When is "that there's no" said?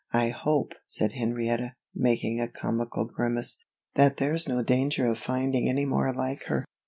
3.93-4.63